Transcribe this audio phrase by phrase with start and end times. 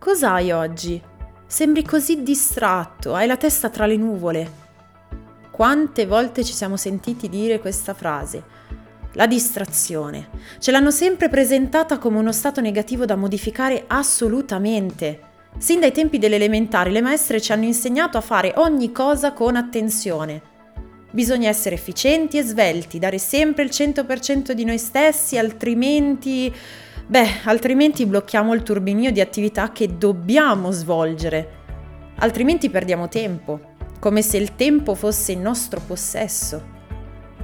[0.00, 0.98] Cos'hai oggi?
[1.46, 4.50] Sembri così distratto, hai la testa tra le nuvole.
[5.50, 8.42] Quante volte ci siamo sentiti dire questa frase?
[9.12, 10.30] La distrazione.
[10.58, 15.20] Ce l'hanno sempre presentata come uno stato negativo da modificare assolutamente.
[15.58, 19.54] Sin dai tempi delle elementari le maestre ci hanno insegnato a fare ogni cosa con
[19.54, 20.40] attenzione.
[21.10, 26.54] Bisogna essere efficienti e svelti, dare sempre il 100% di noi stessi, altrimenti...
[27.10, 31.48] Beh, altrimenti blocchiamo il turbinio di attività che dobbiamo svolgere.
[32.18, 36.62] Altrimenti perdiamo tempo, come se il tempo fosse in nostro possesso.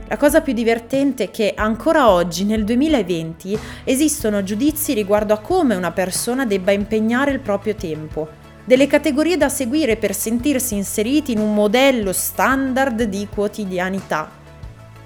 [0.06, 5.74] La cosa più divertente è che ancora oggi, nel 2020, esistono giudizi riguardo a come
[5.74, 8.28] una persona debba impegnare il proprio tempo,
[8.64, 14.30] delle categorie da seguire per sentirsi inseriti in un modello standard di quotidianità.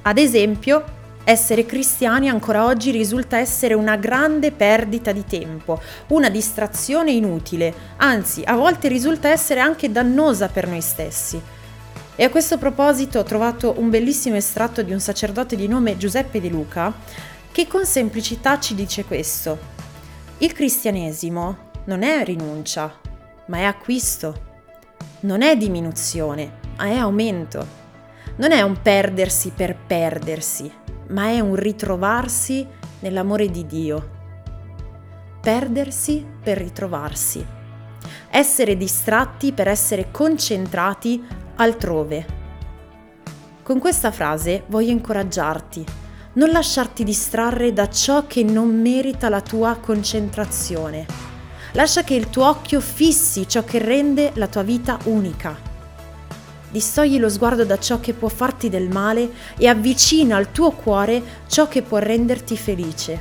[0.02, 0.98] Ad esempio,
[1.30, 8.42] essere cristiani ancora oggi risulta essere una grande perdita di tempo, una distrazione inutile, anzi
[8.44, 11.40] a volte risulta essere anche dannosa per noi stessi.
[12.16, 16.40] E a questo proposito ho trovato un bellissimo estratto di un sacerdote di nome Giuseppe
[16.40, 16.92] De Luca
[17.50, 19.58] che con semplicità ci dice questo.
[20.38, 22.92] Il cristianesimo non è rinuncia,
[23.46, 24.48] ma è acquisto.
[25.20, 27.78] Non è diminuzione, ma è aumento.
[28.36, 30.70] Non è un perdersi per perdersi,
[31.10, 32.66] ma è un ritrovarsi
[33.00, 34.10] nell'amore di Dio.
[35.40, 37.44] Perdersi per ritrovarsi.
[38.30, 41.22] Essere distratti per essere concentrati
[41.56, 42.38] altrove.
[43.62, 45.84] Con questa frase voglio incoraggiarti,
[46.32, 51.06] non lasciarti distrarre da ciò che non merita la tua concentrazione.
[51.72, 55.69] Lascia che il tuo occhio fissi ciò che rende la tua vita unica.
[56.70, 61.20] Distogli lo sguardo da ciò che può farti del male e avvicina al tuo cuore
[61.48, 63.20] ciò che può renderti felice.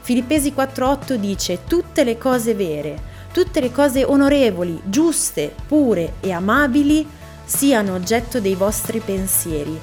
[0.00, 3.00] Filippesi 4:8 dice tutte le cose vere,
[3.32, 7.06] tutte le cose onorevoli, giuste, pure e amabili
[7.44, 9.78] siano oggetto dei vostri pensieri.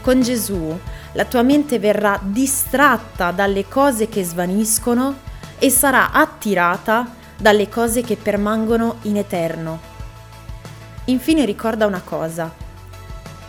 [0.00, 0.78] Con Gesù
[1.12, 5.16] la tua mente verrà distratta dalle cose che svaniscono
[5.58, 9.92] e sarà attirata dalle cose che permangono in eterno.
[11.06, 12.52] Infine ricorda una cosa.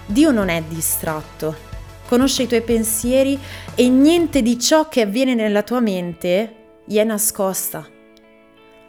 [0.05, 1.55] Dio non è distratto,
[2.07, 3.39] conosce i tuoi pensieri
[3.73, 7.87] e niente di ciò che avviene nella tua mente gli è nascosta.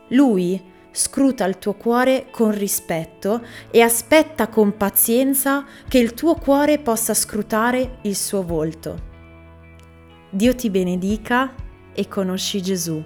[0.09, 6.79] Lui scruta il tuo cuore con rispetto e aspetta con pazienza che il tuo cuore
[6.79, 9.15] possa scrutare il suo volto.
[10.31, 11.55] Dio ti benedica
[11.95, 13.03] e conosci Gesù.